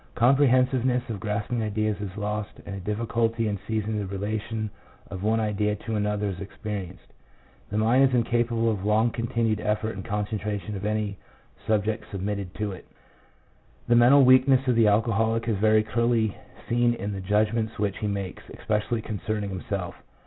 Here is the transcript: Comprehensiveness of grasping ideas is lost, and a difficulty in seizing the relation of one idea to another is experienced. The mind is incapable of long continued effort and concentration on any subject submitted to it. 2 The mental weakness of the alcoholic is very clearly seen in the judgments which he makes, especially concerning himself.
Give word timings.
Comprehensiveness 0.15 1.07
of 1.11 1.19
grasping 1.19 1.61
ideas 1.61 2.01
is 2.01 2.17
lost, 2.17 2.53
and 2.65 2.73
a 2.75 2.79
difficulty 2.79 3.47
in 3.47 3.59
seizing 3.67 3.99
the 3.99 4.07
relation 4.07 4.71
of 5.11 5.21
one 5.21 5.39
idea 5.39 5.75
to 5.75 5.93
another 5.95 6.25
is 6.29 6.39
experienced. 6.39 7.13
The 7.69 7.77
mind 7.77 8.09
is 8.09 8.15
incapable 8.15 8.71
of 8.71 8.83
long 8.83 9.11
continued 9.11 9.59
effort 9.59 9.95
and 9.95 10.03
concentration 10.03 10.73
on 10.75 10.87
any 10.87 11.17
subject 11.67 12.09
submitted 12.09 12.55
to 12.55 12.71
it. 12.71 12.85
2 12.91 12.95
The 13.89 13.95
mental 13.95 14.23
weakness 14.25 14.67
of 14.67 14.73
the 14.73 14.87
alcoholic 14.87 15.47
is 15.47 15.57
very 15.57 15.83
clearly 15.83 16.35
seen 16.67 16.95
in 16.95 17.13
the 17.13 17.21
judgments 17.21 17.77
which 17.77 17.99
he 17.99 18.07
makes, 18.07 18.41
especially 18.57 19.03
concerning 19.03 19.51
himself. 19.51 19.93